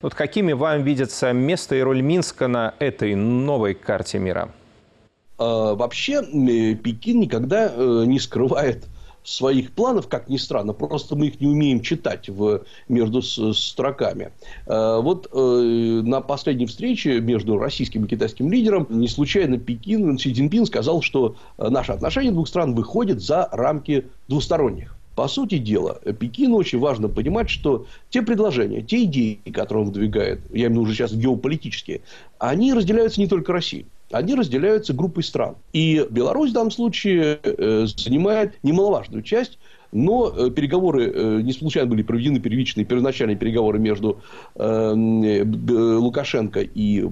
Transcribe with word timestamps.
Вот 0.00 0.14
какими 0.14 0.52
вам 0.52 0.84
видятся 0.84 1.32
место 1.32 1.74
и 1.74 1.80
роль 1.80 2.02
Минска 2.02 2.46
на 2.46 2.72
этой 2.78 3.16
новой 3.16 3.74
карте 3.74 4.20
мира? 4.20 4.48
А, 5.38 5.74
вообще, 5.74 6.22
Пекин 6.22 7.18
никогда 7.18 7.72
э, 7.74 8.04
не 8.06 8.20
скрывает 8.20 8.86
своих 9.24 9.72
планов, 9.72 10.06
как 10.06 10.28
ни 10.28 10.36
странно, 10.36 10.72
просто 10.72 11.16
мы 11.16 11.26
их 11.26 11.40
не 11.40 11.48
умеем 11.48 11.80
читать 11.80 12.28
в, 12.28 12.62
между 12.88 13.22
строками. 13.22 14.30
А, 14.68 15.00
вот 15.00 15.28
э, 15.32 15.36
на 16.04 16.20
последней 16.20 16.66
встрече 16.66 17.20
между 17.20 17.58
российским 17.58 18.04
и 18.04 18.08
китайским 18.08 18.52
лидером 18.52 18.86
не 18.90 19.08
случайно 19.08 19.58
Пекин, 19.58 20.16
Си 20.16 20.32
Цзиньпин 20.32 20.66
сказал, 20.66 21.02
что 21.02 21.34
э, 21.58 21.68
наши 21.70 21.90
отношения 21.90 22.30
двух 22.30 22.46
стран 22.46 22.72
выходят 22.76 23.20
за 23.20 23.48
рамки 23.50 24.06
двусторонних. 24.28 24.97
По 25.18 25.26
сути 25.26 25.58
дела, 25.58 25.98
Пекину 26.20 26.54
очень 26.54 26.78
важно 26.78 27.08
понимать, 27.08 27.50
что 27.50 27.86
те 28.08 28.22
предложения, 28.22 28.82
те 28.82 29.02
идеи, 29.02 29.40
которые 29.52 29.86
он 29.86 29.90
выдвигает, 29.90 30.38
я 30.52 30.66
имею 30.66 30.68
в 30.68 30.72
виду 30.74 30.82
уже 30.82 30.94
сейчас 30.94 31.12
геополитические, 31.12 32.02
они 32.38 32.72
разделяются 32.72 33.20
не 33.20 33.26
только 33.26 33.52
Россией. 33.52 33.86
Они 34.12 34.36
разделяются 34.36 34.94
группой 34.94 35.24
стран. 35.24 35.56
И 35.72 36.06
Беларусь 36.08 36.50
в 36.50 36.52
данном 36.52 36.70
случае 36.70 37.40
э, 37.42 37.86
занимает 37.96 38.60
немаловажную 38.62 39.24
часть 39.24 39.58
но 39.90 40.28
э, 40.28 40.50
переговоры 40.50 41.10
э, 41.10 41.40
не 41.42 41.52
случайно 41.52 41.90
были 41.90 42.02
проведены 42.02 42.38
первичные, 42.38 42.84
первоначальные 42.84 43.36
переговоры 43.36 43.80
между 43.80 44.20
Лукашенко 44.54 46.60
и 46.60 47.08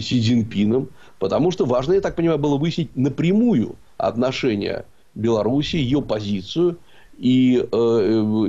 Си 0.00 0.20
Цзиньпином, 0.20 0.88
потому 1.18 1.52
что 1.52 1.64
важно, 1.64 1.94
я 1.94 2.02
так 2.02 2.16
понимаю, 2.16 2.40
было 2.40 2.58
выяснить 2.58 2.94
напрямую 2.94 3.76
отношения 3.96 4.84
Беларуси, 5.14 5.76
ее 5.76 6.02
позицию 6.02 6.76
и 7.18 7.58
э, 7.60 7.66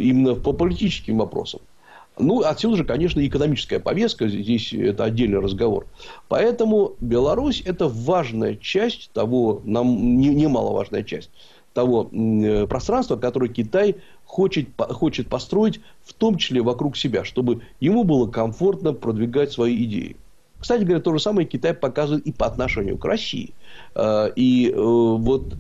именно 0.01 0.35
по 0.35 0.53
политическим 0.53 1.17
вопросам. 1.17 1.61
Ну, 2.17 2.41
отсюда 2.41 2.77
же, 2.77 2.83
конечно, 2.83 3.25
экономическая 3.25 3.79
повестка, 3.79 4.27
здесь 4.27 4.73
это 4.73 5.05
отдельный 5.05 5.39
разговор. 5.39 5.87
Поэтому 6.27 6.93
Беларусь– 6.99 7.63
это 7.65 7.87
важная 7.87 8.55
часть 8.55 9.11
того, 9.11 9.61
нам 9.63 10.19
немаловажная 10.19 11.03
часть 11.03 11.29
того 11.73 12.09
э, 12.11 12.67
пространства, 12.67 13.15
которое 13.15 13.47
Китай 13.47 13.95
хочет, 14.25 14.67
хочет 14.77 15.29
построить, 15.29 15.79
в 16.03 16.13
том 16.13 16.37
числе 16.37 16.61
вокруг 16.61 16.97
себя, 16.97 17.23
чтобы 17.23 17.61
ему 17.79 18.03
было 18.03 18.27
комфортно 18.27 18.93
продвигать 18.93 19.51
свои 19.51 19.83
идеи. 19.85 20.17
Кстати 20.59 20.83
говоря, 20.83 21.01
то 21.01 21.13
же 21.13 21.19
самое 21.19 21.47
Китай 21.47 21.73
показывает 21.73 22.25
и 22.25 22.31
по 22.31 22.45
отношению 22.45 22.97
к 22.97 23.05
России. 23.05 23.53
Э, 23.95 24.29
и 24.35 24.69
э, 24.69 24.75
вот 24.75 25.55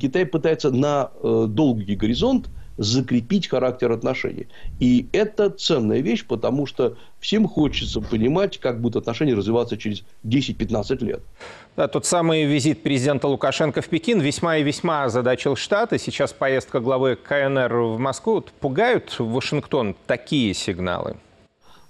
Китай 0.00 0.26
пытается 0.26 0.70
на 0.70 1.10
э, 1.22 1.46
долгий 1.48 1.96
горизонт 1.96 2.48
закрепить 2.76 3.48
характер 3.48 3.92
отношений. 3.92 4.48
И 4.80 5.08
это 5.12 5.50
ценная 5.50 6.00
вещь, 6.00 6.24
потому 6.26 6.66
что 6.66 6.96
всем 7.20 7.46
хочется 7.46 8.00
понимать, 8.00 8.58
как 8.58 8.80
будут 8.80 8.96
отношения 8.96 9.34
развиваться 9.34 9.76
через 9.76 10.02
10-15 10.24 11.04
лет. 11.04 11.22
Да, 11.76 11.88
тот 11.88 12.06
самый 12.06 12.44
визит 12.44 12.82
президента 12.82 13.28
Лукашенко 13.28 13.80
в 13.80 13.88
Пекин 13.88 14.20
весьма 14.20 14.56
и 14.58 14.62
весьма 14.62 15.04
озадачил 15.04 15.56
Штаты. 15.56 15.98
Сейчас 15.98 16.32
поездка 16.32 16.80
главы 16.80 17.16
КНР 17.16 17.74
в 17.74 17.98
Москву. 17.98 18.44
Пугают 18.60 19.14
Вашингтон 19.18 19.94
такие 20.06 20.52
сигналы? 20.54 21.16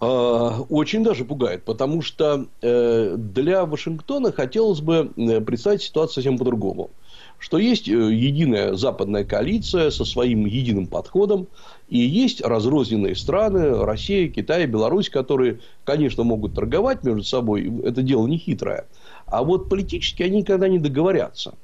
А, 0.06 0.60
очень 0.68 1.02
даже 1.02 1.24
пугает, 1.24 1.64
потому 1.64 2.02
что 2.02 2.46
э, 2.60 3.14
для 3.16 3.64
Вашингтона 3.64 4.32
хотелось 4.32 4.82
бы 4.82 5.10
э, 5.16 5.40
представить 5.40 5.80
ситуацию 5.80 6.16
совсем 6.16 6.36
по-другому. 6.36 6.90
Что 7.38 7.56
есть 7.56 7.88
э, 7.88 7.92
единая 7.92 8.74
западная 8.74 9.24
коалиция 9.24 9.90
со 9.90 10.04
своим 10.04 10.44
единым 10.44 10.88
подходом, 10.88 11.46
и 11.88 11.98
есть 11.98 12.42
разрозненные 12.42 13.16
страны, 13.16 13.82
Россия, 13.82 14.28
Китай, 14.28 14.66
Беларусь, 14.66 15.08
которые, 15.08 15.60
конечно, 15.84 16.22
могут 16.22 16.54
торговать 16.54 17.02
между 17.02 17.22
собой, 17.22 17.72
это 17.82 18.02
дело 18.02 18.26
не 18.26 18.36
хитрое. 18.36 18.86
А 19.24 19.42
вот 19.42 19.70
политически 19.70 20.22
они 20.22 20.40
никогда 20.40 20.68
не 20.68 20.78
договорятся. 20.78 21.54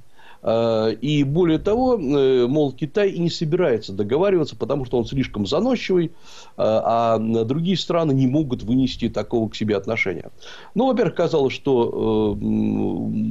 Э, 0.42 0.92
и 1.00 1.22
более 1.24 1.58
того, 1.58 1.96
э, 1.96 2.46
мол, 2.46 2.72
Китай 2.72 3.10
и 3.10 3.18
не 3.18 3.30
собирается 3.30 3.92
договариваться, 3.92 4.56
потому 4.56 4.84
что 4.84 4.98
он 4.98 5.04
слишком 5.06 5.46
заносчивый, 5.46 6.06
э, 6.06 6.10
а 6.56 7.18
другие 7.18 7.76
страны 7.76 8.12
не 8.12 8.26
могут 8.26 8.62
вынести 8.62 9.08
такого 9.08 9.48
к 9.48 9.56
себе 9.56 9.76
отношения. 9.76 10.30
Ну, 10.74 10.86
во-первых, 10.86 11.14
казалось, 11.14 11.52
что 11.52 12.36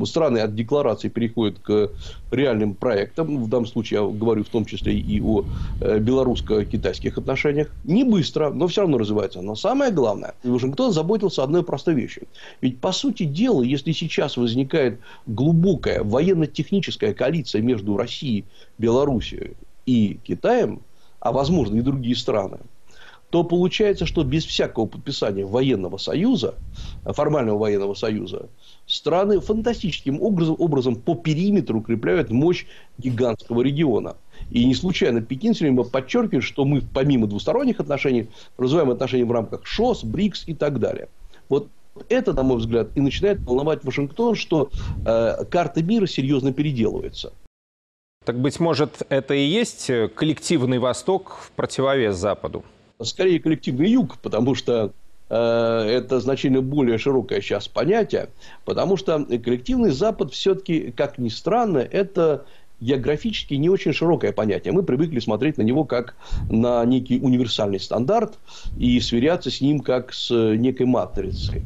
страны 0.06 0.39
от 0.39 0.56
декларации 0.56 1.09
переходят 1.09 1.59
к 1.59 1.89
реальным 2.31 2.73
проектам. 2.73 3.44
В 3.44 3.50
данном 3.50 3.66
случае 3.66 4.01
я 4.01 4.07
говорю 4.07 4.44
в 4.44 4.50
том 4.50 4.66
числе 4.66 4.94
и 4.94 5.22
о 5.22 5.44
белорусско-китайских 5.81 7.17
отношениях. 7.17 7.69
Не 7.83 8.03
быстро, 8.03 8.50
но 8.51 8.67
все 8.67 8.81
равно 8.81 8.97
развивается. 8.97 9.41
Но 9.41 9.56
самое 9.56 9.91
главное, 9.91 10.33
Вашингтон 10.44 10.91
заботился 10.91 11.44
одной 11.44 11.63
простой 11.63 11.95
вещью. 11.95 12.28
Ведь, 12.62 12.79
по 12.79 12.91
сути 12.91 13.23
дела, 13.23 13.62
если 13.62 13.91
сейчас 13.91 14.38
возникает 14.38 15.00
глубокая 15.25 16.03
военно-техническая 16.03 16.98
политическая 16.99 17.13
коалиция 17.13 17.61
между 17.61 17.97
Россией, 17.97 18.45
Белоруссией 18.77 19.55
и 19.85 20.19
Китаем, 20.23 20.81
а 21.19 21.31
возможно 21.31 21.77
и 21.77 21.81
другие 21.81 22.15
страны, 22.15 22.59
то 23.29 23.43
получается, 23.43 24.05
что 24.05 24.23
без 24.23 24.45
всякого 24.45 24.87
подписания 24.87 25.45
военного 25.45 25.97
союза, 25.97 26.55
формального 27.05 27.59
военного 27.59 27.93
союза, 27.93 28.49
страны 28.88 29.39
фантастическим 29.39 30.21
образом, 30.21 30.55
образом 30.57 30.95
по 30.95 31.15
периметру 31.15 31.79
укрепляют 31.79 32.31
мощь 32.31 32.65
гигантского 32.97 33.61
региона. 33.61 34.15
И 34.49 34.65
не 34.65 34.73
случайно 34.73 35.21
Пекин 35.21 35.53
все 35.53 35.65
время 35.65 35.83
подчеркивает, 35.83 36.43
что 36.43 36.65
мы 36.65 36.81
помимо 36.81 37.27
двусторонних 37.27 37.79
отношений 37.79 38.29
развиваем 38.57 38.89
отношения 38.89 39.25
в 39.25 39.31
рамках 39.31 39.65
ШОС, 39.65 40.03
БРИКС 40.03 40.47
и 40.47 40.53
так 40.55 40.79
далее. 40.79 41.07
Вот 41.49 41.67
это, 42.09 42.33
на 42.33 42.43
мой 42.43 42.57
взгляд, 42.57 42.89
и 42.95 43.01
начинает 43.01 43.39
волновать 43.41 43.83
Вашингтон, 43.83 44.35
что 44.35 44.69
э, 45.05 45.45
карта 45.45 45.83
мира 45.83 46.05
серьезно 46.05 46.53
переделывается. 46.53 47.33
Так, 48.25 48.39
быть 48.39 48.59
может, 48.59 49.01
это 49.09 49.33
и 49.33 49.45
есть 49.45 49.89
коллективный 50.15 50.79
Восток 50.79 51.38
в 51.41 51.51
противовес 51.51 52.15
Западу? 52.15 52.63
Скорее, 53.01 53.39
коллективный 53.39 53.89
Юг, 53.89 54.17
потому 54.19 54.55
что 54.55 54.91
э, 55.29 55.35
это 55.35 56.19
значительно 56.19 56.61
более 56.61 56.97
широкое 56.97 57.41
сейчас 57.41 57.67
понятие, 57.67 58.29
потому 58.65 58.97
что 58.97 59.25
коллективный 59.25 59.91
Запад 59.91 60.33
все-таки, 60.33 60.91
как 60.91 61.17
ни 61.17 61.29
странно, 61.29 61.77
это 61.79 62.45
географически 62.81 63.53
не 63.55 63.69
очень 63.69 63.93
широкое 63.93 64.31
понятие. 64.31 64.73
Мы 64.73 64.83
привыкли 64.83 65.19
смотреть 65.19 65.57
на 65.57 65.61
него 65.61 65.83
как 65.85 66.15
на 66.49 66.83
некий 66.85 67.19
универсальный 67.19 67.79
стандарт 67.79 68.38
и 68.77 68.99
сверяться 68.99 69.51
с 69.51 69.61
ним 69.61 69.79
как 69.79 70.13
с 70.13 70.29
некой 70.29 70.85
матрицей. 70.85 71.63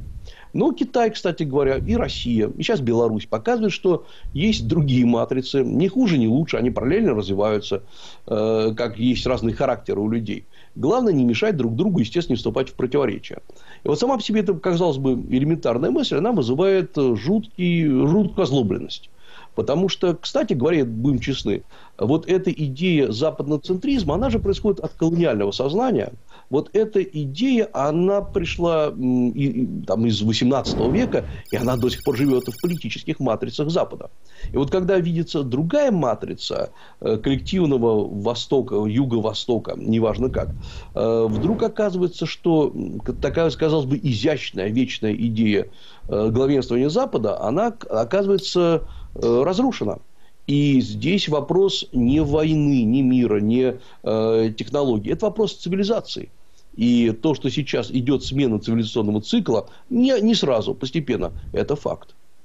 Но 0.53 0.71
Китай, 0.71 1.09
кстати 1.09 1.43
говоря, 1.43 1.77
и 1.77 1.95
Россия, 1.95 2.47
и 2.47 2.61
сейчас 2.61 2.79
Беларусь 2.79 3.25
показывают, 3.25 3.73
что 3.73 4.05
есть 4.33 4.67
другие 4.67 5.05
матрицы, 5.05 5.63
не 5.63 5.87
хуже, 5.87 6.19
не 6.19 6.27
лучше, 6.27 6.57
они 6.57 6.69
параллельно 6.69 7.15
развиваются, 7.15 7.81
э, 8.27 8.73
как 8.77 8.99
есть 8.99 9.25
разные 9.25 9.55
характеры 9.55 9.99
у 9.99 10.09
людей. 10.09 10.45
Главное 10.75 11.13
не 11.13 11.25
мешать 11.25 11.57
друг 11.57 11.75
другу, 11.75 11.99
естественно, 11.99 12.33
не 12.33 12.37
вступать 12.37 12.69
в 12.69 12.75
противоречия. 12.75 13.39
И 13.83 13.87
вот 13.87 13.99
сама 13.99 14.17
по 14.17 14.23
себе 14.23 14.41
это, 14.41 14.53
казалось 14.53 14.97
бы, 14.97 15.13
элементарная 15.13 15.91
мысль, 15.91 16.17
она 16.17 16.31
вызывает 16.31 16.95
жуткий, 16.95 17.85
жуткую 17.85 18.43
озлобленность. 18.43 19.09
Потому 19.55 19.89
что, 19.89 20.15
кстати 20.15 20.53
говоря, 20.53 20.85
будем 20.85 21.19
честны, 21.19 21.63
вот 21.97 22.27
эта 22.27 22.51
идея 22.51 23.11
западноцентризма, 23.11 24.15
она 24.15 24.29
же 24.29 24.39
происходит 24.39 24.79
от 24.79 24.93
колониального 24.93 25.51
сознания. 25.51 26.13
Вот 26.49 26.69
эта 26.73 27.01
идея, 27.01 27.69
она 27.73 28.21
пришла 28.21 28.89
там, 28.89 30.05
из 30.05 30.21
18 30.21 30.77
века, 30.91 31.25
и 31.51 31.55
она 31.55 31.77
до 31.77 31.89
сих 31.89 32.03
пор 32.03 32.17
живет 32.17 32.47
в 32.47 32.61
политических 32.61 33.19
матрицах 33.19 33.69
Запада. 33.69 34.09
И 34.51 34.57
вот 34.57 34.71
когда 34.71 34.97
видится 34.99 35.43
другая 35.43 35.91
матрица 35.91 36.71
э, 36.99 37.17
коллективного 37.17 38.07
Востока, 38.07 38.75
Юго-Востока, 38.75 39.75
неважно 39.77 40.29
как, 40.29 40.49
э, 40.95 41.27
вдруг 41.29 41.63
оказывается, 41.63 42.25
что 42.25 42.73
такая, 43.21 43.49
казалось 43.51 43.85
бы, 43.85 43.99
изящная, 44.01 44.69
вечная 44.69 45.13
идея 45.13 45.67
э, 46.07 46.29
главенствования 46.29 46.89
Запада, 46.89 47.39
она 47.41 47.67
оказывается 47.89 48.87
разрушена. 49.15 49.99
И 50.45 50.81
здесь 50.81 51.29
вопрос 51.29 51.85
не 51.93 52.21
войны, 52.21 52.83
не 52.83 53.01
мира, 53.01 53.39
не 53.39 53.75
э, 54.03 54.53
технологий. 54.57 55.11
Это 55.11 55.27
вопрос 55.27 55.55
цивилизации. 55.55 56.31
И 56.75 57.11
то, 57.11 57.33
что 57.33 57.49
сейчас 57.49 57.91
идет 57.91 58.23
смена 58.23 58.59
цивилизационного 58.59 59.21
цикла, 59.21 59.69
не, 59.89 60.19
не 60.21 60.35
сразу, 60.35 60.73
постепенно, 60.73 61.31
это 61.53 61.75
факт. 61.75 62.15